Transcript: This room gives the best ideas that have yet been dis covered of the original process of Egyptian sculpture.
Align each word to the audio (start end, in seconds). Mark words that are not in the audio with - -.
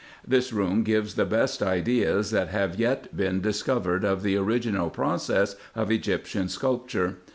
This 0.27 0.51
room 0.51 0.81
gives 0.81 1.13
the 1.13 1.25
best 1.27 1.61
ideas 1.61 2.31
that 2.31 2.47
have 2.47 2.75
yet 2.79 3.15
been 3.15 3.39
dis 3.39 3.61
covered 3.61 4.03
of 4.03 4.23
the 4.23 4.35
original 4.35 4.89
process 4.89 5.55
of 5.75 5.91
Egyptian 5.91 6.49
sculpture. 6.49 7.17